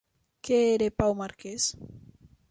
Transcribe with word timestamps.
Què 0.47 0.57
era 0.69 0.87
Pau 1.01 1.13
Marquès? 1.19 1.67